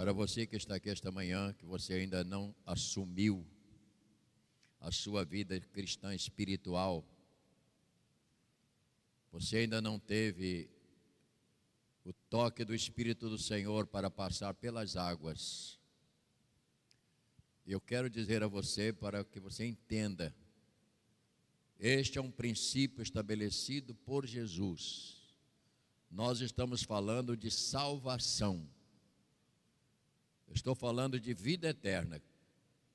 Para 0.00 0.14
você 0.14 0.46
que 0.46 0.56
está 0.56 0.76
aqui 0.76 0.88
esta 0.88 1.12
manhã, 1.12 1.52
que 1.52 1.66
você 1.66 1.92
ainda 1.92 2.24
não 2.24 2.56
assumiu 2.64 3.46
a 4.80 4.90
sua 4.90 5.26
vida 5.26 5.60
cristã 5.60 6.14
espiritual, 6.14 7.04
você 9.30 9.58
ainda 9.58 9.82
não 9.82 9.98
teve 9.98 10.70
o 12.02 12.14
toque 12.14 12.64
do 12.64 12.74
Espírito 12.74 13.28
do 13.28 13.36
Senhor 13.36 13.86
para 13.86 14.10
passar 14.10 14.54
pelas 14.54 14.96
águas. 14.96 15.78
Eu 17.66 17.78
quero 17.78 18.08
dizer 18.08 18.42
a 18.42 18.46
você 18.48 18.94
para 18.94 19.22
que 19.22 19.38
você 19.38 19.66
entenda. 19.66 20.34
Este 21.78 22.16
é 22.16 22.22
um 22.22 22.30
princípio 22.30 23.02
estabelecido 23.02 23.94
por 23.94 24.24
Jesus. 24.24 25.30
Nós 26.10 26.40
estamos 26.40 26.82
falando 26.82 27.36
de 27.36 27.50
salvação. 27.50 28.66
Estou 30.54 30.74
falando 30.74 31.18
de 31.18 31.32
vida 31.34 31.68
eterna. 31.68 32.20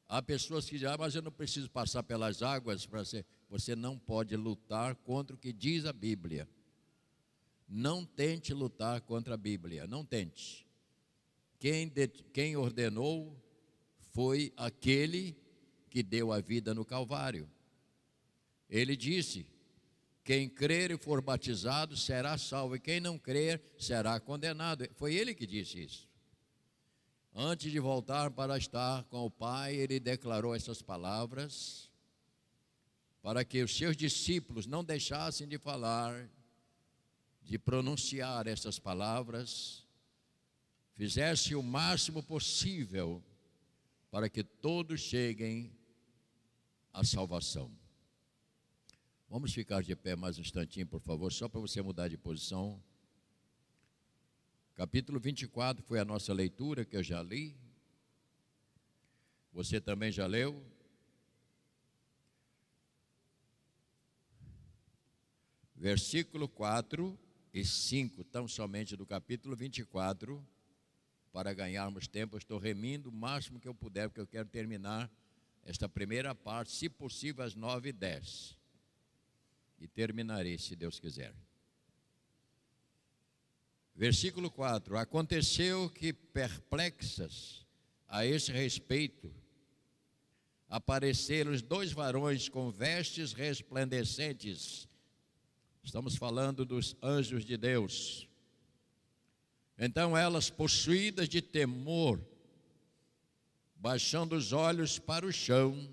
Há 0.07 0.21
pessoas 0.21 0.65
que 0.65 0.75
dizem, 0.75 0.87
ah, 0.87 0.97
mas 0.97 1.15
eu 1.15 1.21
não 1.21 1.31
preciso 1.31 1.69
passar 1.69 2.03
pelas 2.03 2.43
águas 2.43 2.85
para 2.85 3.03
ser. 3.03 3.25
Você 3.49 3.75
não 3.75 3.97
pode 3.97 4.35
lutar 4.35 4.95
contra 4.95 5.35
o 5.35 5.39
que 5.39 5.51
diz 5.51 5.85
a 5.85 5.93
Bíblia. 5.93 6.47
Não 7.67 8.05
tente 8.05 8.53
lutar 8.53 9.01
contra 9.01 9.33
a 9.33 9.37
Bíblia, 9.37 9.87
não 9.87 10.05
tente. 10.05 10.65
Quem, 11.59 11.87
de, 11.87 12.07
quem 12.07 12.55
ordenou 12.55 13.35
foi 14.11 14.53
aquele 14.55 15.35
que 15.89 16.03
deu 16.03 16.31
a 16.31 16.39
vida 16.39 16.73
no 16.73 16.85
Calvário. 16.85 17.49
Ele 18.69 18.95
disse: 18.95 19.47
quem 20.25 20.49
crer 20.49 20.89
e 20.89 20.97
for 20.97 21.21
batizado 21.21 21.95
será 21.95 22.35
salvo, 22.35 22.75
e 22.75 22.79
quem 22.79 22.99
não 22.99 23.17
crer 23.17 23.61
será 23.77 24.19
condenado. 24.19 24.87
Foi 24.95 25.13
ele 25.13 25.35
que 25.35 25.45
disse 25.45 25.83
isso. 25.83 26.09
Antes 27.37 27.69
de 27.69 27.81
voltar 27.81 28.31
para 28.31 28.57
estar 28.57 29.03
com 29.09 29.25
o 29.25 29.29
Pai, 29.29 29.75
ele 29.75 29.99
declarou 29.99 30.55
essas 30.55 30.81
palavras 30.81 31.91
para 33.21 33.43
que 33.43 33.61
os 33.61 33.75
seus 33.75 33.97
discípulos 33.97 34.65
não 34.65 34.85
deixassem 34.85 35.45
de 35.45 35.57
falar, 35.57 36.29
de 37.41 37.59
pronunciar 37.59 38.47
essas 38.47 38.79
palavras, 38.79 39.85
fizesse 40.93 41.55
o 41.55 41.61
máximo 41.61 42.23
possível 42.23 43.21
para 44.09 44.29
que 44.29 44.41
todos 44.41 45.01
cheguem 45.01 45.77
à 46.93 47.03
salvação. 47.03 47.69
Vamos 49.27 49.53
ficar 49.53 49.83
de 49.83 49.93
pé 49.93 50.15
mais 50.15 50.37
um 50.37 50.41
instantinho, 50.41 50.87
por 50.87 51.01
favor, 51.01 51.33
só 51.33 51.49
para 51.49 51.59
você 51.59 51.81
mudar 51.81 52.07
de 52.07 52.17
posição. 52.17 52.81
Capítulo 54.75 55.21
24 55.21 55.81
foi 55.85 55.99
a 55.99 56.03
nossa 56.03 56.33
leitura 56.33 56.83
que 56.83 56.97
eu 56.97 57.01
já 57.01 57.23
li. 57.23 57.55
Você 59.53 59.79
também 59.79 60.11
já 60.11 60.27
leu? 60.27 60.61
Versículo 65.73 66.49
4 66.49 67.17
e 67.53 67.63
5, 67.63 68.25
tão 68.25 68.49
somente 68.49 68.97
do 68.97 69.05
capítulo 69.05 69.55
24, 69.55 70.45
para 71.31 71.53
ganharmos 71.53 72.05
tempo. 72.05 72.35
Eu 72.35 72.39
estou 72.39 72.59
remindo 72.59 73.07
o 73.07 73.13
máximo 73.13 73.61
que 73.61 73.69
eu 73.69 73.73
puder, 73.73 74.09
porque 74.09 74.19
eu 74.19 74.27
quero 74.27 74.49
terminar 74.49 75.09
esta 75.63 75.87
primeira 75.87 76.35
parte, 76.35 76.73
se 76.73 76.89
possível, 76.89 77.45
às 77.45 77.55
9 77.55 77.89
e 77.89 77.93
10. 77.93 78.57
E 79.79 79.87
terminarei, 79.87 80.57
se 80.57 80.75
Deus 80.75 80.99
quiser. 80.99 81.33
Versículo 83.95 84.51
4: 84.51 84.97
Aconteceu 84.97 85.89
que 85.89 86.11
perplexas 86.11 87.65
a 88.07 88.25
esse 88.25 88.51
respeito, 88.51 89.33
apareceram 90.69 91.51
os 91.51 91.61
dois 91.61 91.93
varões 91.93 92.49
com 92.49 92.69
vestes 92.69 93.31
resplandecentes. 93.31 94.87
Estamos 95.81 96.17
falando 96.17 96.65
dos 96.65 96.95
anjos 97.01 97.45
de 97.45 97.55
Deus. 97.55 98.27
Então 99.77 100.15
elas, 100.17 100.49
possuídas 100.49 101.29
de 101.29 101.41
temor, 101.41 102.19
baixando 103.77 104.35
os 104.35 104.51
olhos 104.51 104.99
para 104.99 105.25
o 105.25 105.31
chão, 105.31 105.89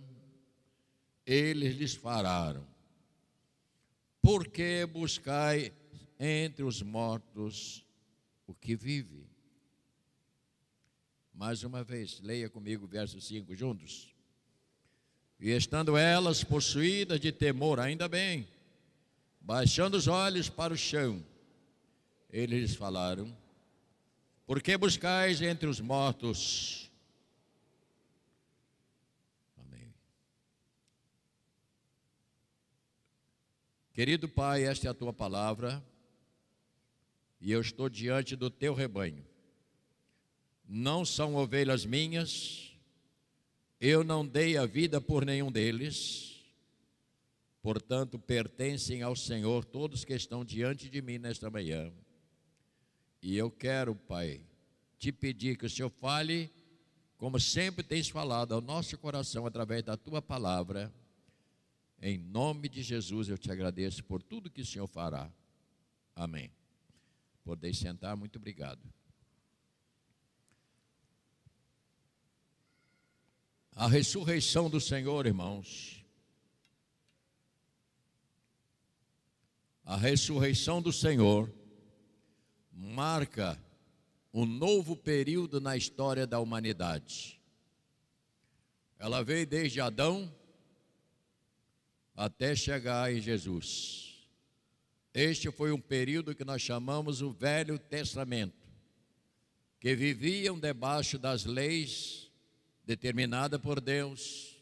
eles 1.24 1.76
lhes 1.76 1.94
falaram: 1.94 2.66
Por 4.20 4.48
que 4.48 4.84
buscai 4.86 5.72
entre 6.18 6.64
os 6.64 6.82
mortos 6.82 7.84
que 8.54 8.74
vive. 8.74 9.26
Mais 11.32 11.62
uma 11.62 11.82
vez, 11.82 12.20
leia 12.20 12.48
comigo 12.48 12.84
o 12.84 12.88
verso 12.88 13.20
5 13.20 13.54
juntos. 13.54 14.14
E 15.40 15.50
estando 15.50 15.96
elas 15.96 16.44
possuídas 16.44 17.18
de 17.18 17.32
temor, 17.32 17.80
ainda 17.80 18.06
bem, 18.08 18.46
baixando 19.40 19.96
os 19.96 20.06
olhos 20.06 20.48
para 20.48 20.72
o 20.72 20.76
chão, 20.76 21.24
eles 22.30 22.74
falaram: 22.74 23.36
Por 24.46 24.62
que 24.62 24.76
buscais 24.76 25.42
entre 25.42 25.68
os 25.68 25.80
mortos? 25.80 26.90
Amém. 29.56 29.92
Querido 33.92 34.28
Pai, 34.28 34.64
esta 34.64 34.86
é 34.86 34.90
a 34.90 34.94
tua 34.94 35.12
palavra 35.12 35.82
e 37.42 37.50
eu 37.50 37.60
estou 37.60 37.88
diante 37.88 38.36
do 38.36 38.48
teu 38.48 38.72
rebanho. 38.72 39.26
Não 40.64 41.04
são 41.04 41.34
ovelhas 41.34 41.84
minhas, 41.84 42.72
eu 43.80 44.04
não 44.04 44.24
dei 44.24 44.56
a 44.56 44.64
vida 44.64 45.00
por 45.00 45.26
nenhum 45.26 45.50
deles, 45.50 46.40
portanto 47.60 48.16
pertencem 48.16 49.02
ao 49.02 49.16
Senhor 49.16 49.64
todos 49.64 50.04
que 50.04 50.14
estão 50.14 50.44
diante 50.44 50.88
de 50.88 51.02
mim 51.02 51.18
nesta 51.18 51.50
manhã. 51.50 51.92
E 53.20 53.36
eu 53.36 53.50
quero, 53.50 53.96
Pai, 53.96 54.40
te 54.96 55.10
pedir 55.10 55.58
que 55.58 55.66
o 55.66 55.70
Senhor 55.70 55.90
fale, 55.90 56.48
como 57.18 57.40
sempre 57.40 57.82
tens 57.82 58.08
falado, 58.08 58.54
ao 58.54 58.60
nosso 58.60 58.96
coração 58.96 59.46
através 59.46 59.82
da 59.82 59.96
tua 59.96 60.22
palavra. 60.22 60.94
Em 62.00 62.18
nome 62.18 62.68
de 62.68 62.82
Jesus 62.82 63.28
eu 63.28 63.36
te 63.36 63.50
agradeço 63.50 64.04
por 64.04 64.22
tudo 64.22 64.50
que 64.50 64.60
o 64.60 64.66
Senhor 64.66 64.86
fará. 64.86 65.28
Amém. 66.14 66.52
Podeis 67.44 67.78
sentar, 67.78 68.16
muito 68.16 68.36
obrigado. 68.36 68.80
A 73.74 73.88
ressurreição 73.88 74.68
do 74.68 74.80
Senhor, 74.80 75.26
irmãos. 75.26 76.04
A 79.84 79.96
ressurreição 79.96 80.80
do 80.80 80.92
Senhor 80.92 81.52
marca 82.70 83.58
um 84.32 84.46
novo 84.46 84.96
período 84.96 85.60
na 85.60 85.76
história 85.76 86.26
da 86.26 86.38
humanidade. 86.38 87.40
Ela 88.98 89.22
veio 89.24 89.46
desde 89.46 89.80
Adão 89.80 90.32
até 92.14 92.54
chegar 92.54 93.12
em 93.12 93.20
Jesus. 93.20 94.11
Este 95.14 95.50
foi 95.50 95.72
um 95.72 95.80
período 95.80 96.34
que 96.34 96.44
nós 96.44 96.62
chamamos 96.62 97.20
o 97.20 97.30
Velho 97.30 97.78
Testamento, 97.78 98.66
que 99.78 99.94
viviam 99.94 100.58
debaixo 100.58 101.18
das 101.18 101.44
leis 101.44 102.30
determinadas 102.84 103.60
por 103.60 103.80
Deus. 103.80 104.56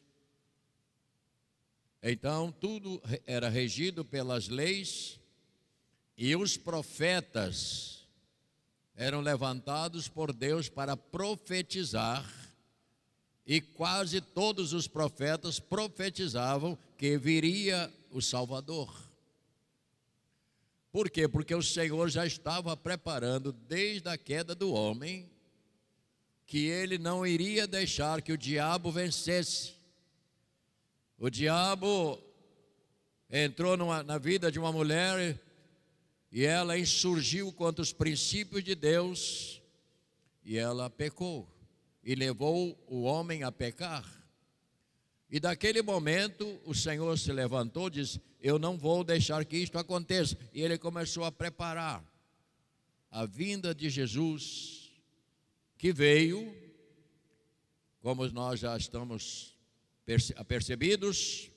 Então, 2.03 2.51
tudo 2.51 3.01
era 3.27 3.49
regido 3.49 4.05
pelas 4.05 4.49
leis 4.49 5.21
e 6.17 6.35
os 6.35 6.57
profetas 6.57 8.07
eram 8.97 9.21
levantados 9.21 10.09
por 10.09 10.33
Deus 10.33 10.69
para 10.69 10.97
profetizar, 10.97 12.29
e 13.47 13.61
quase 13.61 14.21
todos 14.21 14.73
os 14.73 14.87
profetas 14.87 15.59
profetizavam 15.59 16.77
que 16.99 17.17
viria 17.17 17.91
o 18.11 18.21
Salvador. 18.21 19.10
Por 20.93 21.09
quê? 21.09 21.29
Porque 21.29 21.55
o 21.55 21.63
Senhor 21.63 22.09
já 22.09 22.27
estava 22.27 22.77
preparando 22.77 23.53
desde 23.53 24.09
a 24.09 24.19
queda 24.19 24.55
do 24.55 24.73
homem 24.73 25.31
que 26.47 26.67
ele 26.67 26.99
não 26.99 27.25
iria 27.25 27.65
deixar 27.65 28.21
que 28.21 28.33
o 28.33 28.39
diabo 28.39 28.91
vencesse. 28.91 29.75
O 31.17 31.31
diabo 31.31 32.21
entrou 33.31 33.77
numa, 33.77 34.03
na 34.03 34.19
vida 34.19 34.51
de 34.51 34.59
uma 34.59 34.73
mulher 34.73 35.41
e 36.33 36.45
ela 36.45 36.77
insurgiu 36.77 37.53
contra 37.53 37.83
os 37.83 37.93
princípios 37.93 38.65
de 38.65 38.75
Deus 38.75 39.63
e 40.43 40.59
ela 40.59 40.91
pecou 40.91 41.49
e 42.03 42.17
levou 42.17 42.77
o 42.89 43.03
homem 43.03 43.45
a 43.45 43.53
pecar. 43.53 44.20
E 45.31 45.39
daquele 45.39 45.81
momento 45.81 46.61
o 46.65 46.75
Senhor 46.75 47.17
se 47.19 47.33
levantou 47.33 47.87
e 47.87 47.93
disse: 47.93 48.21
Eu 48.41 48.59
não 48.59 48.77
vou 48.77 49.05
deixar 49.05 49.45
que 49.45 49.57
isto 49.57 49.79
aconteça. 49.79 50.37
E 50.53 50.61
ele 50.61 50.77
começou 50.77 51.25
a 51.25 51.31
preparar 51.31 52.05
a 53.11 53.25
vinda 53.27 53.75
de 53.75 53.89
Jesus, 53.89 54.91
que 55.79 55.93
veio, 55.93 56.55
como 58.01 58.27
nós 58.29 58.61
já 58.61 58.77
estamos 58.77 59.57
apercebidos, 60.37 61.51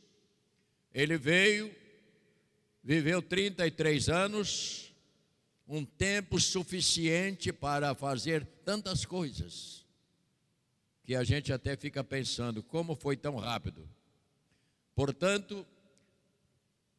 ele 0.94 1.18
veio, 1.18 1.74
viveu 2.84 3.22
33 3.22 4.10
anos, 4.10 4.94
um 5.68 5.84
tempo 5.84 6.40
suficiente 6.40 7.52
para 7.52 7.96
fazer 7.96 8.46
tantas 8.64 9.06
coisas, 9.06 9.83
que 11.04 11.16
a 11.16 11.24
gente 11.24 11.52
até 11.52 11.76
fica 11.76 12.04
pensando 12.04 12.64
como 12.64 12.96
foi 12.96 13.18
tão 13.18 13.36
rápido. 13.36 13.88
Portanto, 14.96 15.66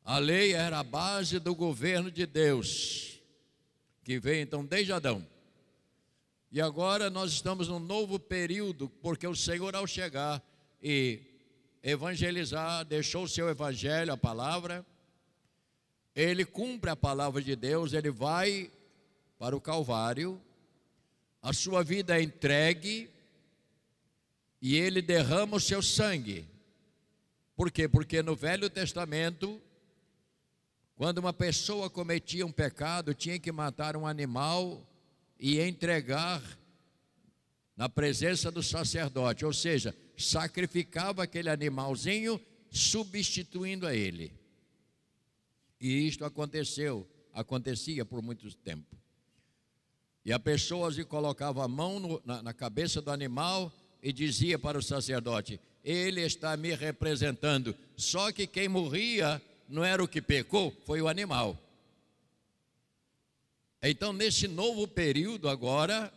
a 0.04 0.18
lei 0.18 0.52
era 0.52 0.80
a 0.80 0.84
base 0.84 1.38
do 1.38 1.54
governo 1.54 2.10
de 2.10 2.26
Deus, 2.26 3.20
que 4.02 4.18
veio 4.18 4.42
então 4.42 4.64
desde 4.64 4.92
Adão. 4.92 5.26
E 6.52 6.60
agora 6.60 7.08
nós 7.08 7.32
estamos 7.32 7.68
num 7.68 7.78
novo 7.78 8.18
período, 8.18 8.88
porque 9.00 9.26
o 9.26 9.34
Senhor, 9.34 9.74
ao 9.74 9.86
chegar 9.86 10.42
e 10.82 11.20
evangelizar, 11.82 12.84
deixou 12.84 13.24
o 13.24 13.28
seu 13.28 13.48
evangelho, 13.48 14.12
a 14.12 14.16
palavra, 14.16 14.84
ele 16.14 16.44
cumpre 16.44 16.90
a 16.90 16.96
palavra 16.96 17.42
de 17.42 17.56
Deus, 17.56 17.92
ele 17.92 18.10
vai 18.10 18.70
para 19.38 19.56
o 19.56 19.60
Calvário, 19.60 20.40
a 21.42 21.52
sua 21.52 21.82
vida 21.82 22.18
é 22.18 22.22
entregue 22.22 23.10
e 24.66 24.76
ele 24.76 25.02
derrama 25.02 25.58
o 25.58 25.60
seu 25.60 25.82
sangue. 25.82 26.48
Por 27.54 27.70
quê? 27.70 27.86
Porque 27.86 28.22
no 28.22 28.34
Velho 28.34 28.70
Testamento, 28.70 29.60
quando 30.96 31.18
uma 31.18 31.34
pessoa 31.34 31.90
cometia 31.90 32.46
um 32.46 32.50
pecado, 32.50 33.12
tinha 33.12 33.38
que 33.38 33.52
matar 33.52 33.94
um 33.94 34.06
animal 34.06 34.82
e 35.38 35.60
entregar 35.60 36.42
na 37.76 37.90
presença 37.90 38.50
do 38.50 38.62
sacerdote, 38.62 39.44
ou 39.44 39.52
seja, 39.52 39.94
sacrificava 40.16 41.24
aquele 41.24 41.50
animalzinho 41.50 42.40
substituindo 42.70 43.86
a 43.86 43.94
ele. 43.94 44.32
E 45.78 46.08
isto 46.08 46.24
aconteceu, 46.24 47.06
acontecia 47.34 48.02
por 48.06 48.22
muito 48.22 48.50
tempo. 48.56 48.96
E 50.24 50.32
a 50.32 50.38
pessoa 50.38 50.90
se 50.90 51.04
colocava 51.04 51.62
a 51.62 51.68
mão 51.68 52.00
no, 52.00 52.22
na, 52.24 52.42
na 52.42 52.54
cabeça 52.54 53.02
do 53.02 53.10
animal 53.10 53.70
e 54.04 54.12
dizia 54.12 54.58
para 54.58 54.76
o 54.78 54.82
sacerdote: 54.82 55.58
Ele 55.82 56.20
está 56.20 56.54
me 56.58 56.74
representando. 56.74 57.74
Só 57.96 58.30
que 58.30 58.46
quem 58.46 58.68
morria 58.68 59.40
não 59.66 59.82
era 59.82 60.04
o 60.04 60.06
que 60.06 60.20
pecou, 60.20 60.70
foi 60.84 61.00
o 61.00 61.08
animal. 61.08 61.58
Então, 63.82 64.12
nesse 64.12 64.46
novo 64.46 64.86
período 64.86 65.48
agora, 65.48 66.12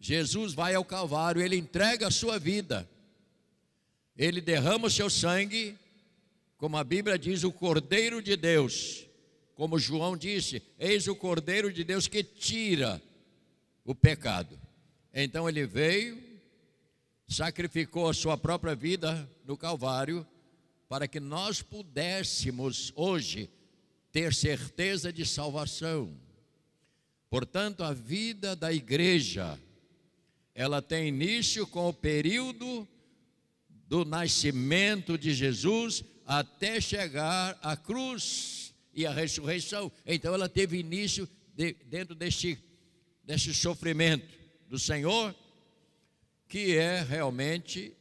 Jesus 0.00 0.52
vai 0.52 0.74
ao 0.74 0.84
Calvário, 0.84 1.40
ele 1.40 1.56
entrega 1.56 2.08
a 2.08 2.10
sua 2.10 2.38
vida, 2.38 2.88
ele 4.16 4.40
derrama 4.40 4.88
o 4.88 4.90
seu 4.90 5.08
sangue, 5.08 5.76
como 6.58 6.76
a 6.76 6.82
Bíblia 6.84 7.18
diz, 7.18 7.44
o 7.44 7.52
Cordeiro 7.52 8.20
de 8.20 8.36
Deus, 8.36 9.06
como 9.54 9.78
João 9.78 10.16
disse: 10.16 10.60
Eis 10.78 11.06
o 11.06 11.14
Cordeiro 11.14 11.72
de 11.72 11.84
Deus 11.84 12.08
que 12.08 12.24
tira 12.24 13.00
o 13.84 13.94
pecado. 13.94 14.58
Então 15.14 15.48
ele 15.48 15.66
veio, 15.66 16.25
sacrificou 17.26 18.08
a 18.08 18.14
sua 18.14 18.36
própria 18.36 18.74
vida 18.74 19.28
no 19.44 19.56
Calvário, 19.56 20.26
para 20.88 21.08
que 21.08 21.18
nós 21.18 21.62
pudéssemos 21.62 22.92
hoje 22.94 23.50
ter 24.12 24.32
certeza 24.32 25.12
de 25.12 25.26
salvação. 25.26 26.16
Portanto, 27.28 27.82
a 27.82 27.92
vida 27.92 28.54
da 28.54 28.72
igreja, 28.72 29.60
ela 30.54 30.80
tem 30.80 31.08
início 31.08 31.66
com 31.66 31.88
o 31.88 31.92
período 31.92 32.86
do 33.68 34.04
nascimento 34.04 35.18
de 35.18 35.34
Jesus 35.34 36.04
até 36.24 36.80
chegar 36.80 37.58
à 37.62 37.76
cruz 37.76 38.74
e 38.94 39.04
à 39.04 39.12
ressurreição. 39.12 39.90
Então, 40.06 40.32
ela 40.32 40.48
teve 40.48 40.78
início 40.78 41.28
de, 41.54 41.74
dentro 41.86 42.14
deste, 42.14 42.58
deste 43.24 43.52
sofrimento 43.52 44.26
do 44.68 44.78
Senhor, 44.78 45.34
que 46.48 46.76
é 46.76 47.02
realmente 47.02 47.92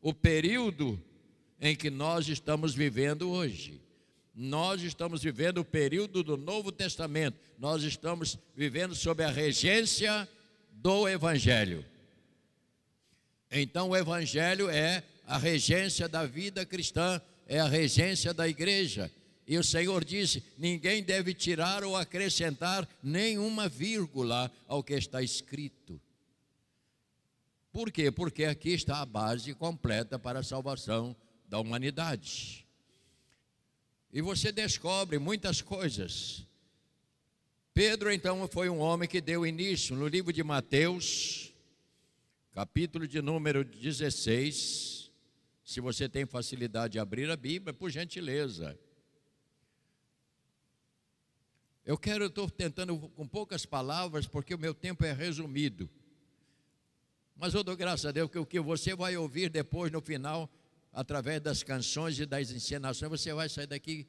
o 0.00 0.12
período 0.12 1.02
em 1.60 1.74
que 1.74 1.90
nós 1.90 2.28
estamos 2.28 2.74
vivendo 2.74 3.30
hoje. 3.30 3.80
Nós 4.34 4.82
estamos 4.82 5.22
vivendo 5.22 5.58
o 5.58 5.64
período 5.64 6.22
do 6.22 6.36
Novo 6.36 6.70
Testamento, 6.70 7.36
nós 7.58 7.82
estamos 7.82 8.38
vivendo 8.54 8.94
sob 8.94 9.24
a 9.24 9.30
regência 9.30 10.28
do 10.70 11.08
Evangelho. 11.08 11.84
Então, 13.50 13.88
o 13.88 13.96
Evangelho 13.96 14.68
é 14.70 15.02
a 15.26 15.38
regência 15.38 16.08
da 16.08 16.24
vida 16.24 16.64
cristã, 16.64 17.20
é 17.48 17.58
a 17.58 17.66
regência 17.66 18.32
da 18.32 18.46
igreja. 18.46 19.10
E 19.46 19.56
o 19.58 19.64
Senhor 19.64 20.04
disse: 20.04 20.42
ninguém 20.56 21.02
deve 21.02 21.34
tirar 21.34 21.82
ou 21.82 21.96
acrescentar 21.96 22.86
nenhuma 23.02 23.68
vírgula 23.68 24.52
ao 24.68 24.82
que 24.84 24.92
está 24.92 25.22
escrito. 25.22 26.00
Por 27.72 27.92
quê? 27.92 28.10
Porque 28.10 28.44
aqui 28.44 28.70
está 28.70 29.00
a 29.00 29.06
base 29.06 29.54
completa 29.54 30.18
para 30.18 30.40
a 30.40 30.42
salvação 30.42 31.16
da 31.46 31.58
humanidade. 31.58 32.66
E 34.12 34.22
você 34.22 34.50
descobre 34.50 35.18
muitas 35.18 35.60
coisas. 35.60 36.46
Pedro, 37.74 38.10
então, 38.10 38.48
foi 38.48 38.68
um 38.68 38.80
homem 38.80 39.08
que 39.08 39.20
deu 39.20 39.46
início 39.46 39.94
no 39.94 40.08
livro 40.08 40.32
de 40.32 40.42
Mateus, 40.42 41.54
capítulo 42.52 43.06
de 43.06 43.22
número 43.22 43.64
16. 43.64 45.12
Se 45.62 45.80
você 45.80 46.08
tem 46.08 46.26
facilidade 46.26 46.94
de 46.94 46.98
abrir 46.98 47.30
a 47.30 47.36
Bíblia, 47.36 47.74
por 47.74 47.90
gentileza. 47.90 48.78
Eu 51.84 51.96
quero, 51.96 52.24
estou 52.24 52.50
tentando 52.50 52.98
com 52.98 53.28
poucas 53.28 53.64
palavras, 53.64 54.26
porque 54.26 54.54
o 54.54 54.58
meu 54.58 54.74
tempo 54.74 55.04
é 55.04 55.12
resumido. 55.12 55.88
Mas 57.38 57.54
eu 57.54 57.62
dou 57.62 57.76
graças 57.76 58.04
a 58.04 58.10
Deus 58.10 58.28
que 58.28 58.38
o 58.38 58.44
que 58.44 58.58
você 58.58 58.96
vai 58.96 59.16
ouvir 59.16 59.48
depois, 59.48 59.92
no 59.92 60.00
final, 60.00 60.50
através 60.92 61.40
das 61.40 61.62
canções 61.62 62.18
e 62.18 62.26
das 62.26 62.50
encenações, 62.50 63.08
você 63.08 63.32
vai 63.32 63.48
sair 63.48 63.68
daqui 63.68 64.08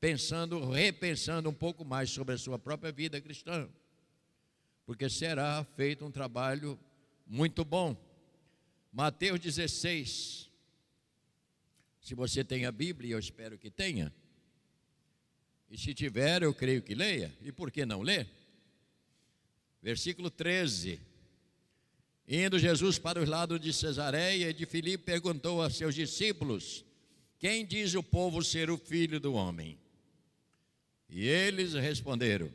pensando, 0.00 0.68
repensando 0.68 1.48
um 1.48 1.54
pouco 1.54 1.84
mais 1.84 2.10
sobre 2.10 2.34
a 2.34 2.38
sua 2.38 2.58
própria 2.58 2.90
vida 2.90 3.20
cristã. 3.20 3.68
Porque 4.84 5.08
será 5.08 5.62
feito 5.76 6.04
um 6.04 6.10
trabalho 6.10 6.76
muito 7.24 7.64
bom. 7.64 7.96
Mateus 8.92 9.38
16. 9.38 10.50
Se 12.00 12.14
você 12.16 12.42
tem 12.42 12.66
a 12.66 12.72
Bíblia, 12.72 13.12
eu 13.12 13.20
espero 13.20 13.56
que 13.56 13.70
tenha. 13.70 14.12
E 15.70 15.78
se 15.78 15.94
tiver, 15.94 16.42
eu 16.42 16.52
creio 16.52 16.82
que 16.82 16.96
leia. 16.96 17.32
E 17.40 17.52
por 17.52 17.70
que 17.70 17.86
não 17.86 18.02
ler? 18.02 18.28
Versículo 19.80 20.28
13. 20.28 21.13
Indo 22.26 22.58
Jesus 22.58 22.98
para 22.98 23.22
os 23.22 23.28
lados 23.28 23.60
de 23.60 23.72
Cesareia 23.72 24.48
e 24.48 24.54
de 24.54 24.64
Filipe, 24.64 25.04
perguntou 25.04 25.60
a 25.60 25.68
seus 25.68 25.94
discípulos: 25.94 26.84
Quem 27.38 27.66
diz 27.66 27.94
o 27.94 28.02
povo 28.02 28.42
ser 28.42 28.70
o 28.70 28.78
filho 28.78 29.20
do 29.20 29.34
homem? 29.34 29.78
E 31.08 31.28
eles 31.28 31.74
responderam: 31.74 32.50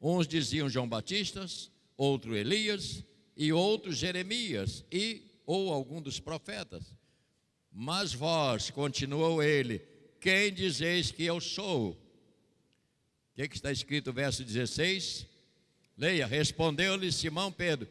Uns 0.00 0.26
diziam 0.26 0.68
João 0.68 0.88
Batista, 0.88 1.46
outro 1.96 2.34
Elias, 2.34 3.04
e 3.36 3.52
outros 3.52 3.98
Jeremias, 3.98 4.82
e 4.90 5.22
ou 5.44 5.72
algum 5.72 6.00
dos 6.00 6.18
profetas. 6.18 6.94
Mas 7.70 8.14
vós, 8.14 8.70
continuou 8.70 9.42
ele, 9.42 9.80
quem 10.18 10.50
dizeis 10.50 11.10
que 11.10 11.24
eu 11.24 11.38
sou? 11.40 11.90
O 11.90 11.96
que, 13.36 13.46
que 13.46 13.56
está 13.56 13.70
escrito 13.70 14.14
verso 14.14 14.42
16? 14.42 15.26
Leia, 15.98 16.26
respondeu-lhe 16.26 17.12
Simão 17.12 17.52
Pedro: 17.52 17.86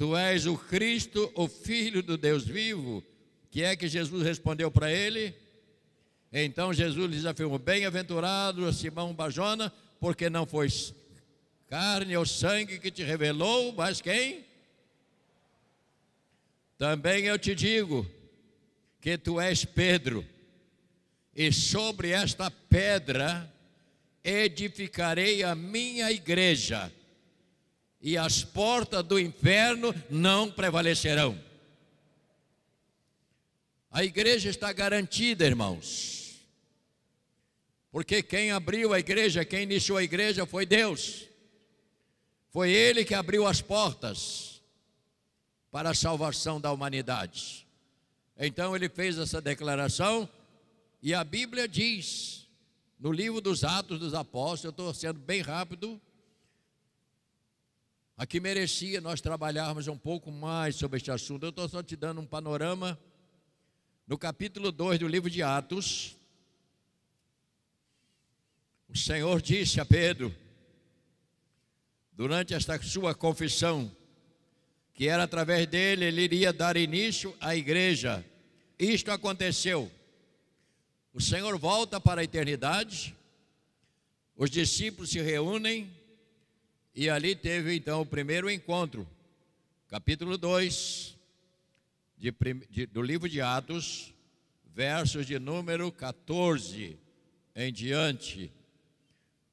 Tu 0.00 0.16
és 0.16 0.46
o 0.46 0.56
Cristo, 0.56 1.30
o 1.34 1.46
Filho 1.46 2.02
do 2.02 2.16
Deus 2.16 2.46
vivo. 2.46 3.04
Que 3.50 3.62
é 3.64 3.76
que 3.76 3.86
Jesus 3.86 4.22
respondeu 4.22 4.70
para 4.70 4.90
ele? 4.90 5.34
Então 6.32 6.72
Jesus 6.72 7.10
lhes 7.10 7.26
afirmou: 7.26 7.58
Bem-aventurado 7.58 8.72
Simão 8.72 9.12
Bajona, 9.12 9.70
porque 10.00 10.30
não 10.30 10.46
foi 10.46 10.68
carne 11.68 12.16
ou 12.16 12.24
sangue 12.24 12.78
que 12.78 12.90
te 12.90 13.02
revelou, 13.02 13.74
mas 13.74 14.00
quem? 14.00 14.42
Também 16.78 17.26
eu 17.26 17.38
te 17.38 17.54
digo 17.54 18.10
que 19.02 19.18
tu 19.18 19.38
és 19.38 19.66
Pedro, 19.66 20.26
e 21.36 21.52
sobre 21.52 22.08
esta 22.08 22.50
pedra 22.50 23.52
edificarei 24.24 25.42
a 25.42 25.54
minha 25.54 26.10
igreja 26.10 26.90
e 28.00 28.16
as 28.16 28.42
portas 28.42 29.04
do 29.04 29.18
inferno 29.18 29.94
não 30.08 30.50
prevalecerão. 30.50 31.38
A 33.90 34.04
igreja 34.04 34.48
está 34.48 34.72
garantida, 34.72 35.44
irmãos. 35.44 36.40
Porque 37.90 38.22
quem 38.22 38.52
abriu 38.52 38.92
a 38.92 38.98
igreja, 39.00 39.44
quem 39.44 39.64
iniciou 39.64 39.98
a 39.98 40.02
igreja 40.02 40.46
foi 40.46 40.64
Deus. 40.64 41.26
Foi 42.50 42.70
Ele 42.70 43.04
que 43.04 43.14
abriu 43.14 43.46
as 43.46 43.60
portas. 43.60 44.48
para 45.70 45.90
a 45.90 45.94
salvação 45.94 46.60
da 46.60 46.72
humanidade. 46.72 47.66
Então 48.36 48.74
ele 48.74 48.88
fez 48.88 49.18
essa 49.18 49.40
declaração 49.40 50.28
e 51.02 51.14
a 51.14 51.22
Bíblia 51.22 51.68
diz, 51.68 52.48
no 52.98 53.12
livro 53.12 53.40
dos 53.40 53.64
Atos 53.64 53.98
dos 54.00 54.14
Apóstolos, 54.14 54.64
eu 54.64 54.70
estou 54.70 54.92
sendo 54.92 55.18
bem 55.18 55.40
rápido, 55.40 56.00
aqui 58.20 58.38
merecia 58.38 59.00
nós 59.00 59.22
trabalharmos 59.22 59.88
um 59.88 59.96
pouco 59.96 60.30
mais 60.30 60.76
sobre 60.76 60.98
este 60.98 61.10
assunto. 61.10 61.46
Eu 61.46 61.48
estou 61.48 61.66
só 61.66 61.82
te 61.82 61.96
dando 61.96 62.20
um 62.20 62.26
panorama. 62.26 63.00
No 64.06 64.18
capítulo 64.18 64.70
2 64.70 64.98
do 64.98 65.08
livro 65.08 65.30
de 65.30 65.42
Atos, 65.42 66.14
o 68.90 68.98
Senhor 68.98 69.40
disse 69.40 69.80
a 69.80 69.86
Pedro, 69.86 70.36
durante 72.12 72.52
esta 72.52 72.78
sua 72.82 73.14
confissão, 73.14 73.90
que 74.92 75.08
era 75.08 75.22
através 75.22 75.66
dele 75.66 76.04
ele 76.04 76.20
iria 76.20 76.52
dar 76.52 76.76
início 76.76 77.34
à 77.40 77.56
igreja. 77.56 78.22
Isto 78.78 79.10
aconteceu. 79.10 79.90
O 81.14 81.22
Senhor 81.22 81.56
volta 81.58 81.98
para 81.98 82.20
a 82.20 82.24
eternidade, 82.24 83.16
os 84.36 84.50
discípulos 84.50 85.08
se 85.08 85.22
reúnem 85.22 85.90
e 86.94 87.08
ali 87.08 87.36
teve 87.36 87.74
então 87.74 88.00
o 88.00 88.06
primeiro 88.06 88.50
encontro, 88.50 89.08
capítulo 89.88 90.36
2 90.36 91.16
de, 92.18 92.34
de, 92.68 92.86
do 92.86 93.00
livro 93.00 93.28
de 93.28 93.40
Atos, 93.40 94.12
versos 94.64 95.26
de 95.26 95.38
número 95.38 95.90
14 95.92 96.98
em 97.54 97.72
diante. 97.72 98.52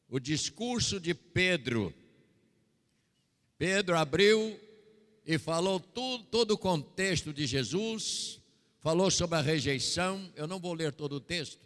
O 0.10 0.20
discurso 0.20 1.00
de 1.00 1.14
Pedro. 1.14 1.94
Pedro 3.58 3.98
abriu 3.98 4.60
e 5.26 5.38
falou 5.38 5.80
tudo, 5.80 6.24
todo 6.26 6.52
o 6.52 6.58
contexto 6.58 7.34
de 7.34 7.46
Jesus, 7.46 8.42
falou 8.80 9.12
sobre 9.12 9.38
a 9.38 9.42
rejeição. 9.42 10.32
Eu 10.36 10.48
não 10.48 10.60
vou 10.60 10.74
ler 10.74 10.92
todo 10.92 11.14
o 11.14 11.20
texto, 11.20 11.66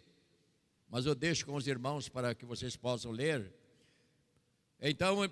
mas 0.90 1.06
eu 1.06 1.14
deixo 1.14 1.46
com 1.46 1.54
os 1.54 1.66
irmãos 1.66 2.08
para 2.08 2.34
que 2.34 2.44
vocês 2.44 2.76
possam 2.76 3.10
ler. 3.10 3.52
Então, 4.80 5.22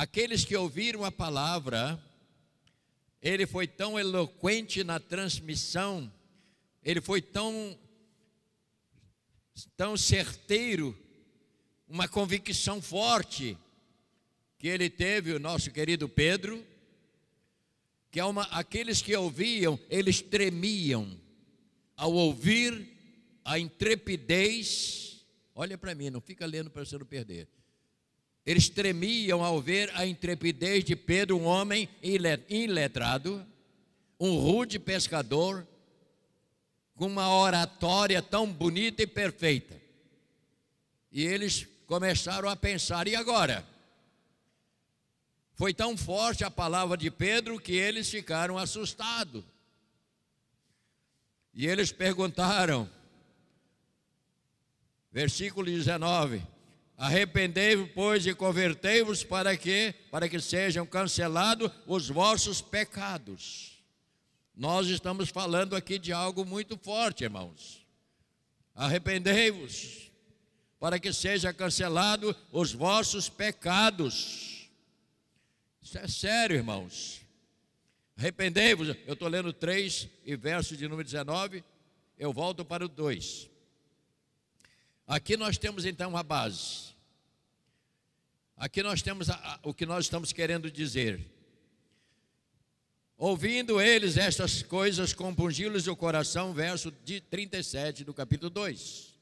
aqueles 0.00 0.46
que 0.46 0.56
ouviram 0.56 1.04
a 1.04 1.12
palavra, 1.12 2.02
ele 3.20 3.46
foi 3.46 3.66
tão 3.66 4.00
eloquente 4.00 4.82
na 4.82 4.98
transmissão, 4.98 6.10
ele 6.82 7.02
foi 7.02 7.20
tão 7.20 7.78
tão 9.76 9.98
certeiro, 9.98 10.98
uma 11.86 12.08
convicção 12.08 12.80
forte 12.80 13.58
que 14.58 14.68
ele 14.68 14.88
teve, 14.88 15.34
o 15.34 15.38
nosso 15.38 15.70
querido 15.70 16.08
Pedro, 16.08 16.66
que 18.10 18.18
é 18.18 18.24
uma, 18.24 18.44
aqueles 18.44 19.02
que 19.02 19.14
ouviam, 19.14 19.78
eles 19.90 20.22
tremiam 20.22 21.14
ao 21.94 22.14
ouvir 22.14 22.88
a 23.44 23.58
intrepidez. 23.58 25.26
Olha 25.54 25.76
para 25.76 25.94
mim, 25.94 26.08
não 26.08 26.22
fica 26.22 26.46
lendo 26.46 26.70
para 26.70 26.86
você 26.86 26.96
não 26.96 27.04
perder. 27.04 27.46
Eles 28.44 28.68
tremiam 28.68 29.44
ao 29.44 29.60
ver 29.60 29.90
a 29.94 30.06
intrepidez 30.06 30.84
de 30.84 30.96
Pedro, 30.96 31.36
um 31.36 31.44
homem 31.44 31.88
iletrado, 32.02 33.46
um 34.18 34.36
rude 34.36 34.78
pescador, 34.78 35.66
com 36.94 37.06
uma 37.06 37.34
oratória 37.34 38.20
tão 38.20 38.50
bonita 38.50 39.02
e 39.02 39.06
perfeita. 39.06 39.80
E 41.12 41.24
eles 41.24 41.66
começaram 41.86 42.48
a 42.48 42.56
pensar: 42.56 43.08
e 43.08 43.14
agora? 43.14 43.66
Foi 45.54 45.74
tão 45.74 45.94
forte 45.96 46.42
a 46.42 46.50
palavra 46.50 46.96
de 46.96 47.10
Pedro 47.10 47.60
que 47.60 47.72
eles 47.72 48.08
ficaram 48.08 48.56
assustados. 48.56 49.44
E 51.52 51.66
eles 51.66 51.92
perguntaram, 51.92 52.88
versículo 55.12 55.66
19: 55.66 56.42
Arrependei-vos, 57.00 57.88
pois, 57.94 58.26
e 58.26 58.34
convertei-vos 58.34 59.24
para 59.24 59.56
que, 59.56 59.94
para 60.10 60.28
que 60.28 60.38
sejam 60.38 60.84
cancelados 60.84 61.70
os 61.86 62.08
vossos 62.08 62.60
pecados. 62.60 63.82
Nós 64.54 64.86
estamos 64.88 65.30
falando 65.30 65.74
aqui 65.74 65.98
de 65.98 66.12
algo 66.12 66.44
muito 66.44 66.76
forte, 66.76 67.24
irmãos. 67.24 67.84
Arrependei-vos, 68.74 70.12
para 70.78 70.98
que 70.98 71.12
seja 71.12 71.52
cancelado 71.52 72.36
os 72.52 72.72
vossos 72.72 73.28
pecados 73.28 74.60
isso 75.90 75.98
é 75.98 76.06
sério, 76.06 76.54
irmãos. 76.54 77.20
Arrependei-vos. 78.16 78.96
Eu 79.08 79.14
estou 79.14 79.26
lendo 79.26 79.52
3 79.52 80.08
e 80.24 80.36
verso 80.36 80.76
de 80.76 80.86
número 80.86 81.04
19. 81.04 81.64
Eu 82.16 82.32
volto 82.32 82.64
para 82.64 82.84
o 82.84 82.88
2. 82.88 83.50
Aqui 85.04 85.36
nós 85.36 85.58
temos 85.58 85.84
então 85.84 86.16
a 86.16 86.22
base. 86.22 86.89
Aqui 88.60 88.82
nós 88.82 89.00
temos 89.00 89.30
a, 89.30 89.36
a, 89.36 89.58
o 89.62 89.72
que 89.72 89.86
nós 89.86 90.04
estamos 90.04 90.34
querendo 90.34 90.70
dizer. 90.70 91.18
Ouvindo 93.16 93.80
eles 93.80 94.18
estas 94.18 94.62
coisas, 94.62 95.14
compungiu-lhes 95.14 95.86
o 95.86 95.96
coração, 95.96 96.52
verso 96.52 96.92
de 97.02 97.22
37 97.22 98.04
do 98.04 98.12
capítulo 98.12 98.50
2. 98.50 99.14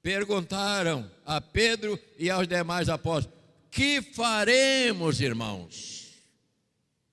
Perguntaram 0.00 1.10
a 1.26 1.40
Pedro 1.40 1.98
e 2.16 2.30
aos 2.30 2.46
demais 2.46 2.88
apóstolos: 2.88 3.36
que 3.68 4.00
faremos, 4.00 5.20
irmãos? 5.20 6.12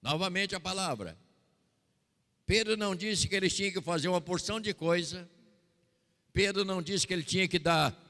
Novamente 0.04 0.54
a 0.54 0.60
palavra. 0.60 1.18
Pedro 2.46 2.78
não 2.78 2.96
disse 2.96 3.28
que 3.28 3.36
eles 3.36 3.56
tinham 3.56 3.72
que 3.72 3.82
fazer 3.82 4.10
uma 4.10 4.22
porção 4.22 4.60
de 4.60 4.76
coisa. 4.76 5.28
Pedro 6.32 6.64
não 6.64 6.84
disse 6.84 7.08
que 7.08 7.14
ele 7.14 7.24
tinha 7.24 7.48
que 7.48 7.58
dar 7.58 8.09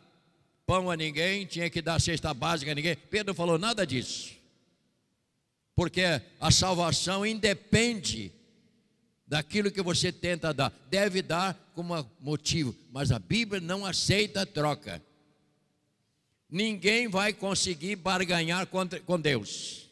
pão 0.70 0.92
a 0.92 0.96
ninguém, 0.96 1.48
tinha 1.48 1.68
que 1.68 1.82
dar 1.82 2.00
cesta 2.00 2.32
básica 2.32 2.72
a 2.72 2.76
ninguém. 2.76 2.96
Pedro 2.96 3.34
falou 3.34 3.58
nada 3.58 3.88
disso. 3.88 4.36
Porque 5.74 6.04
a 6.40 6.52
salvação 6.52 7.26
independe 7.26 8.32
daquilo 9.26 9.72
que 9.72 9.82
você 9.82 10.12
tenta 10.12 10.54
dar. 10.54 10.72
Deve 10.88 11.24
dar 11.24 11.58
como 11.74 12.08
motivo, 12.20 12.76
mas 12.92 13.12
a 13.12 13.18
Bíblia 13.18 13.60
não 13.60 13.84
aceita 13.84 14.46
troca. 14.46 15.02
Ninguém 16.48 17.08
vai 17.08 17.34
conseguir 17.34 17.96
barganhar 17.96 18.68
com 18.68 19.20
Deus. 19.20 19.88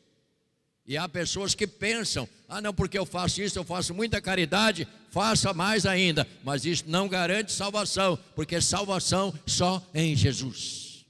E 0.88 0.96
há 0.96 1.08
pessoas 1.10 1.54
que 1.54 1.68
pensam: 1.68 2.28
ah, 2.48 2.62
não, 2.62 2.74
porque 2.74 2.98
eu 2.98 3.06
faço 3.06 3.42
isso, 3.42 3.60
eu 3.60 3.66
faço 3.66 3.94
muita 3.94 4.22
caridade, 4.22 4.88
faça 5.12 5.54
mais 5.54 5.86
ainda. 5.86 6.26
Mas 6.44 6.66
isso 6.66 6.86
não 6.88 7.10
garante 7.10 7.52
salvação, 7.52 8.18
porque 8.36 8.62
salvação 8.62 9.38
só 9.46 9.86
em 9.94 10.16
Jesus. 10.16 11.06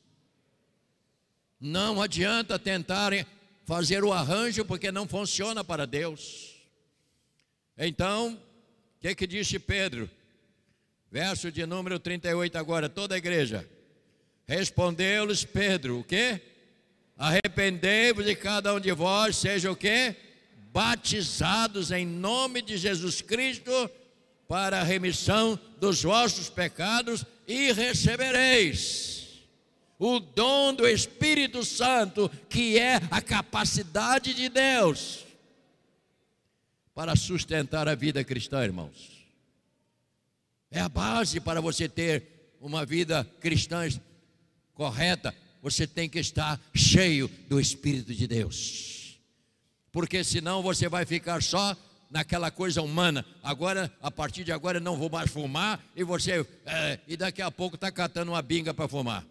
Não 1.59 2.01
adianta 2.01 2.57
tentarem 2.57 3.25
fazer 3.65 4.03
o 4.03 4.11
arranjo, 4.11 4.65
porque 4.65 4.91
não 4.91 5.07
funciona 5.07 5.63
para 5.63 5.85
Deus. 5.85 6.55
Então, 7.77 8.33
o 8.33 8.99
que, 8.99 9.13
que 9.13 9.27
disse 9.27 9.59
Pedro? 9.59 10.09
Verso 11.11 11.51
de 11.51 11.65
número 11.65 11.99
38 11.99 12.57
agora, 12.57 12.89
toda 12.89 13.13
a 13.13 13.17
igreja. 13.17 13.67
Respondeu-lhes 14.47 15.43
Pedro, 15.43 15.99
o 15.99 16.03
quê? 16.03 16.41
Arrependei-vos 17.17 18.25
de 18.25 18.35
cada 18.35 18.73
um 18.73 18.79
de 18.79 18.91
vós, 18.91 19.37
seja 19.37 19.71
o 19.71 19.75
quê? 19.75 20.15
Batizados 20.71 21.91
em 21.91 22.05
nome 22.05 22.61
de 22.61 22.77
Jesus 22.77 23.21
Cristo 23.21 23.89
para 24.47 24.81
a 24.81 24.83
remissão 24.83 25.59
dos 25.79 26.03
vossos 26.03 26.49
pecados 26.49 27.25
e 27.47 27.71
recebereis 27.71 29.17
o 29.99 30.19
dom 30.19 30.73
do 30.73 30.87
Espírito 30.87 31.63
Santo, 31.65 32.29
que 32.49 32.77
é 32.77 33.01
a 33.09 33.21
capacidade 33.21 34.33
de 34.33 34.47
Deus 34.47 35.25
para 36.93 37.15
sustentar 37.15 37.87
a 37.87 37.95
vida 37.95 38.23
cristã, 38.23 38.63
irmãos. 38.63 39.27
É 40.69 40.79
a 40.79 40.89
base 40.89 41.39
para 41.39 41.61
você 41.61 41.87
ter 41.89 42.55
uma 42.59 42.85
vida 42.85 43.23
cristã 43.39 43.87
correta, 44.73 45.33
você 45.71 45.85
tem 45.85 46.07
que 46.07 46.19
estar 46.19 46.59
cheio 46.73 47.29
do 47.49 47.59
Espírito 47.59 48.13
de 48.13 48.25
Deus. 48.25 49.19
Porque 49.91 50.23
senão 50.23 50.63
você 50.63 50.87
vai 50.87 51.05
ficar 51.05 51.43
só 51.43 51.75
naquela 52.09 52.49
coisa 52.49 52.81
humana. 52.81 53.25
Agora, 53.43 53.91
a 54.01 54.09
partir 54.09 54.45
de 54.45 54.51
agora, 54.51 54.77
eu 54.77 54.81
não 54.81 54.95
vou 54.95 55.09
mais 55.09 55.29
fumar 55.29 55.83
e 55.93 56.03
você 56.03 56.45
é, 56.65 56.99
e 57.05 57.17
daqui 57.17 57.41
a 57.41 57.51
pouco 57.51 57.75
está 57.75 57.91
catando 57.91 58.31
uma 58.31 58.41
binga 58.41 58.73
para 58.73 58.87
fumar. 58.87 59.25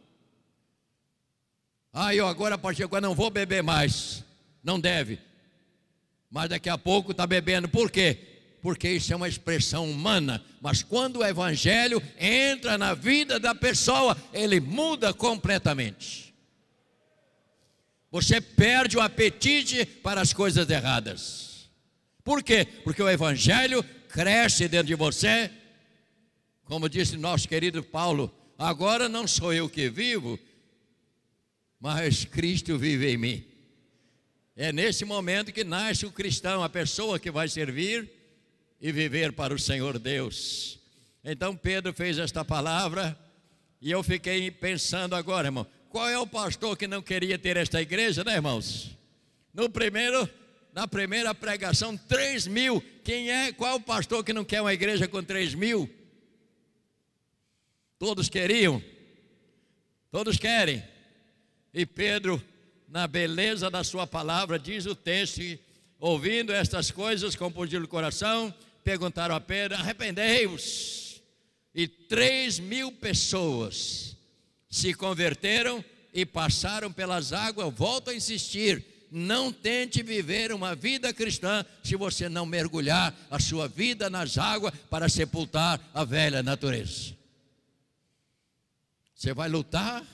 Ah, 1.93 2.15
eu 2.15 2.27
agora 2.27 2.57
a 2.57 2.59
partir 2.59 2.79
de 2.79 2.85
agora 2.85 3.01
não 3.01 3.15
vou 3.15 3.31
beber 3.31 3.63
mais. 3.63 4.23
Não 4.63 4.79
deve. 4.79 5.19
Mas 6.31 6.51
daqui 6.51 6.69
a 6.69 6.77
pouco 6.77 7.13
está 7.13 7.27
bebendo. 7.27 7.67
Por 7.67 7.91
quê? 7.91 8.37
porque 8.67 8.89
isso 8.89 9.13
é 9.13 9.17
uma 9.17 9.29
expressão 9.29 9.89
humana, 9.89 10.45
mas 10.61 10.83
quando 10.83 11.19
o 11.19 11.25
evangelho 11.25 12.03
entra 12.19 12.77
na 12.77 12.95
vida 12.95 13.39
da 13.39 13.55
pessoa, 13.55 14.17
ele 14.33 14.59
muda 14.59 15.15
completamente. 15.15 16.26
Você 18.17 18.41
perde 18.41 18.97
o 18.97 19.01
apetite 19.03 19.85
para 19.85 20.23
as 20.23 20.33
coisas 20.33 20.71
erradas. 20.71 21.69
Por 22.25 22.43
quê? 22.43 22.67
Porque 22.83 23.03
o 23.03 23.11
Evangelho 23.11 23.83
cresce 24.09 24.67
dentro 24.69 24.87
de 24.87 24.95
você. 24.95 25.51
Como 26.65 26.89
disse 26.89 27.19
nosso 27.19 27.47
querido 27.47 27.83
Paulo, 27.83 28.35
agora 28.57 29.07
não 29.07 29.29
sou 29.29 29.53
eu 29.53 29.69
que 29.69 29.91
vivo, 29.91 30.39
mas 31.79 32.25
Cristo 32.25 32.79
vive 32.79 33.13
em 33.13 33.19
mim. 33.19 33.45
É 34.57 34.73
nesse 34.73 35.05
momento 35.05 35.53
que 35.53 35.63
nasce 35.63 36.07
o 36.07 36.11
cristão, 36.11 36.63
a 36.63 36.71
pessoa 36.71 37.21
que 37.21 37.31
vai 37.31 37.51
servir 37.51 38.11
e 38.81 38.91
viver 38.93 39.35
para 39.35 39.53
o 39.53 39.59
Senhor 39.59 39.99
Deus. 39.99 40.81
Então 41.23 41.55
Pedro 41.55 41.93
fez 41.93 42.17
esta 42.17 42.43
palavra 42.43 43.15
e 43.79 43.91
eu 43.91 44.03
fiquei 44.03 44.51
pensando 44.51 45.15
agora, 45.15 45.49
irmão, 45.49 45.67
qual 45.91 46.09
é 46.09 46.19
o 46.19 46.27
pastor 46.27 46.77
que 46.77 46.87
não 46.87 47.03
queria 47.03 47.39
ter 47.39 47.57
esta 47.57 47.81
igreja, 47.81 48.23
né, 48.25 48.35
irmãos? 48.35 48.97
No 49.53 49.71
primeiro, 49.71 50.29
na 50.73 50.87
primeira 50.87 51.35
pregação, 51.35 51.97
3 51.97 52.47
mil. 52.47 52.83
Quem 53.03 53.31
é? 53.31 53.53
Qual 53.53 53.71
é 53.71 53.75
o 53.75 53.81
pastor 53.81 54.23
que 54.23 54.33
não 54.33 54.45
quer 54.45 54.61
uma 54.61 54.75
igreja 54.75 55.09
com 55.09 55.23
3 55.23 55.55
mil? 55.55 55.89
Todos 57.99 58.29
queriam, 58.29 58.83
todos 60.11 60.37
querem. 60.37 60.85
E 61.73 61.87
Pedro, 61.87 62.43
na 62.89 63.07
beleza 63.07 63.71
da 63.71 63.83
sua 63.83 64.07
palavra, 64.07 64.59
diz 64.59 64.85
o 64.87 64.95
texto, 64.95 65.41
ouvindo 65.99 66.53
estas 66.53 66.91
coisas 66.91 67.35
com 67.35 67.51
pudor 67.51 67.81
do 67.81 67.89
coração, 67.89 68.53
perguntaram 68.85 69.35
a 69.35 69.41
Pedro: 69.41 69.77
arrependei-vos. 69.79 71.23
E 71.75 71.87
três 71.87 72.59
mil 72.59 72.91
pessoas 72.91 74.16
se 74.69 74.95
converteram 74.95 75.85
e 76.13 76.25
passaram 76.25 76.93
pelas 76.93 77.33
águas. 77.33 77.73
Volto 77.75 78.11
a 78.11 78.15
insistir: 78.15 78.85
não 79.11 79.53
tente 79.53 80.03
viver 80.03 80.53
uma 80.53 80.75
vida 80.75 81.13
cristã 81.13 81.65
se 81.83 81.97
você 81.97 82.29
não 82.29 82.47
mergulhar 82.47 83.15
a 83.31 83.39
sua 83.39 83.69
vida 83.69 84.11
nas 84.11 84.39
águas 84.39 84.75
para 84.91 85.09
sepultar 85.09 85.81
a 85.95 86.05
velha 86.05 86.43
natureza. 86.43 87.17
Você 89.15 89.33
vai 89.33 89.49
lutar, 89.49 90.05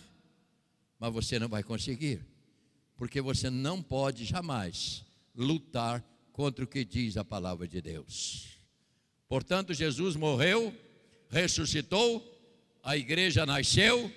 mas 0.98 1.12
você 1.12 1.38
não 1.38 1.48
vai 1.48 1.62
conseguir, 1.62 2.24
porque 2.96 3.20
você 3.20 3.50
não 3.50 3.82
pode 3.82 4.24
jamais 4.24 5.04
lutar 5.34 6.04
contra 6.32 6.64
o 6.64 6.68
que 6.68 6.84
diz 6.84 7.16
a 7.16 7.24
palavra 7.24 7.66
de 7.66 7.80
Deus. 7.80 8.48
Portanto, 9.28 9.74
Jesus 9.74 10.14
morreu, 10.14 10.72
ressuscitou, 11.30 12.22
a 12.82 12.96
igreja 12.96 13.46
nasceu, 13.46 14.12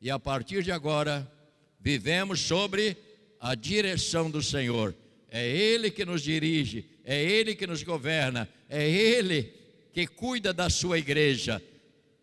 e 0.00 0.10
a 0.10 0.18
partir 0.18 0.62
de 0.62 0.72
agora 0.72 1.30
vivemos 1.78 2.40
sobre 2.40 2.96
a 3.40 3.54
direção 3.54 4.30
do 4.30 4.42
Senhor. 4.42 4.94
É 5.28 5.46
Ele 5.48 5.90
que 5.90 6.04
nos 6.04 6.22
dirige, 6.22 6.84
é 7.04 7.22
Ele 7.22 7.54
que 7.54 7.66
nos 7.66 7.82
governa, 7.82 8.48
é 8.68 8.88
Ele 8.88 9.52
que 9.92 10.06
cuida 10.06 10.52
da 10.52 10.70
sua 10.70 10.98
igreja. 10.98 11.62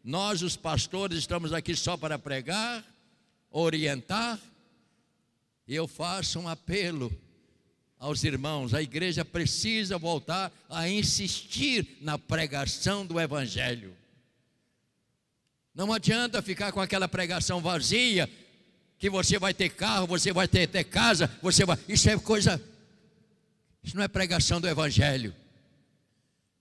Nós, 0.03 0.41
os 0.41 0.55
pastores, 0.55 1.17
estamos 1.17 1.53
aqui 1.53 1.75
só 1.75 1.97
para 1.97 2.17
pregar, 2.17 2.83
orientar, 3.51 4.39
e 5.67 5.75
eu 5.75 5.87
faço 5.87 6.39
um 6.39 6.47
apelo 6.47 7.11
aos 7.99 8.23
irmãos: 8.23 8.73
a 8.73 8.81
igreja 8.81 9.25
precisa 9.25 9.97
voltar 9.97 10.51
a 10.69 10.87
insistir 10.89 11.97
na 12.01 12.17
pregação 12.17 13.05
do 13.05 13.19
Evangelho. 13.19 13.93
Não 15.77 15.93
adianta 15.93 16.41
ficar 16.41 16.71
com 16.71 16.81
aquela 16.81 17.07
pregação 17.07 17.61
vazia, 17.61 18.27
que 18.97 19.11
você 19.11 19.37
vai 19.37 19.53
ter 19.53 19.69
carro, 19.69 20.07
você 20.07 20.33
vai 20.33 20.47
ter, 20.47 20.65
ter 20.65 20.83
casa, 20.83 21.29
você 21.39 21.63
vai. 21.65 21.77
Isso 21.87 22.09
é 22.09 22.17
coisa. 22.17 22.59
Isso 23.83 23.95
não 23.95 24.01
é 24.01 24.07
pregação 24.07 24.59
do 24.59 24.67
Evangelho. 24.67 25.35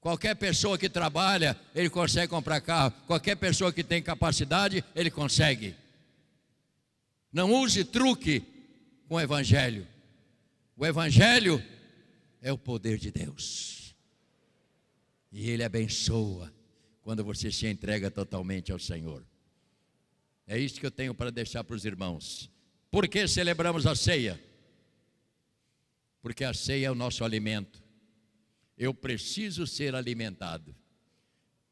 Qualquer 0.02 0.36
pessoa 0.36 0.76
que 0.76 0.86
trabalha, 0.90 1.58
ele 1.74 1.88
consegue 1.88 2.28
comprar 2.28 2.60
carro. 2.60 2.92
Qualquer 3.06 3.36
pessoa 3.36 3.72
que 3.72 3.82
tem 3.82 4.02
capacidade, 4.02 4.84
ele 4.94 5.10
consegue. 5.10 5.74
Não 7.32 7.54
use 7.54 7.84
truque 7.84 8.44
com 9.08 9.14
o 9.14 9.20
Evangelho. 9.20 9.88
O 10.76 10.84
Evangelho 10.84 11.64
é 12.42 12.52
o 12.52 12.58
poder 12.58 12.98
de 12.98 13.10
Deus. 13.10 13.94
E 15.32 15.48
ele 15.48 15.64
abençoa 15.64 16.52
quando 17.06 17.22
você 17.22 17.52
se 17.52 17.68
entrega 17.68 18.10
totalmente 18.10 18.72
ao 18.72 18.80
Senhor. 18.80 19.24
É 20.44 20.58
isso 20.58 20.80
que 20.80 20.86
eu 20.86 20.90
tenho 20.90 21.14
para 21.14 21.30
deixar 21.30 21.62
para 21.62 21.76
os 21.76 21.84
irmãos. 21.84 22.50
Por 22.90 23.06
que 23.06 23.28
celebramos 23.28 23.86
a 23.86 23.94
ceia? 23.94 24.42
Porque 26.20 26.42
a 26.42 26.52
ceia 26.52 26.88
é 26.88 26.90
o 26.90 26.96
nosso 26.96 27.22
alimento. 27.22 27.80
Eu 28.76 28.92
preciso 28.92 29.68
ser 29.68 29.94
alimentado. 29.94 30.74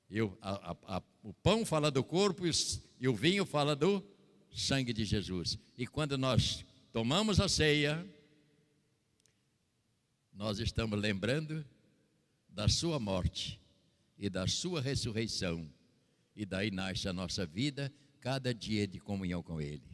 Eu, 0.09 0.39
a, 0.41 0.71
a, 0.71 0.99
a, 0.99 1.03
o 1.25 1.33
pão 1.33 1.67
fala 1.67 1.91
do 1.91 2.05
corpo 2.05 2.45
e, 3.01 3.09
o 3.09 3.13
vinho 3.13 3.45
fala 3.45 3.75
do 3.75 4.07
sangue 4.55 4.93
de 4.93 5.05
Jesus. 5.05 5.59
E 5.77 5.85
quando 5.85 6.17
nós 6.17 6.65
tomamos 6.93 7.41
a 7.41 7.49
ceia, 7.49 8.07
nós 10.33 10.61
estamos 10.61 10.97
lembrando 10.97 11.67
da 12.49 12.69
sua 12.69 13.01
morte 13.01 13.64
e 14.19 14.29
da 14.29 14.47
sua 14.47 14.81
ressurreição. 14.81 15.69
E 16.37 16.45
daí 16.45 16.71
nasce 16.71 17.09
a 17.09 17.13
nossa 17.13 17.47
vida, 17.47 17.93
cada 18.21 18.53
dia 18.55 18.87
de 18.87 18.99
comunhão 18.99 19.43
com 19.43 19.61
Ele. 19.61 19.94